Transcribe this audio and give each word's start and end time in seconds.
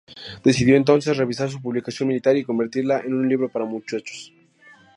Decidió 0.43 0.77
entonces 0.77 1.15
revisar 1.15 1.51
su 1.51 1.61
publicación 1.61 2.09
militar 2.09 2.35
y 2.35 2.43
convertirla 2.43 3.01
en 3.01 3.13
un 3.13 3.29
libro 3.29 3.49
para 3.49 3.65
muchachos. 3.65 4.33